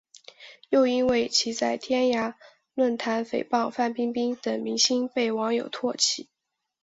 [0.69, 2.33] 又因为其在天涯
[2.73, 6.27] 论坛诽谤范冰冰等明星被网友唾弃。